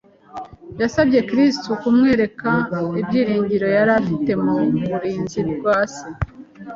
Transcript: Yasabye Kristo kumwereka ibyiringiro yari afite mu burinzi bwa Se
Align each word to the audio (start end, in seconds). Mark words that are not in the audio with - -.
Yasabye 0.81 1.19
Kristo 1.29 1.69
kumwereka 1.81 2.51
ibyiringiro 3.01 3.67
yari 3.77 3.91
afite 3.99 4.31
mu 4.43 4.55
burinzi 4.85 5.39
bwa 5.51 5.77
Se 5.93 6.05